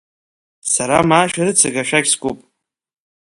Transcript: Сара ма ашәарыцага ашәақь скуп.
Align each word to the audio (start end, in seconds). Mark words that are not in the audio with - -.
Сара 0.71 0.97
ма 1.09 1.17
ашәарыцага 1.19 1.81
ашәақь 1.81 2.09
скуп. 2.13 2.37